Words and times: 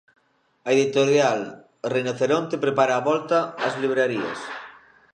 A 0.67 0.69
editorial 0.77 1.39
Rinoceronte 1.93 2.55
prepara 2.65 2.93
a 2.97 3.05
volta 3.09 3.37
ás 3.65 3.75
librarías. 3.83 4.39